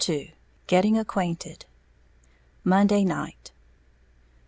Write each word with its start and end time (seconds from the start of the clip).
II 0.09 0.33
GETTING 0.65 0.97
ACQUAINTED 0.97 1.65
_Monday 2.65 3.05
Night. 3.05 3.51